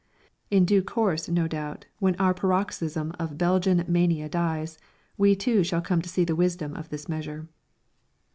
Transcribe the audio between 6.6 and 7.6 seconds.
of this measure.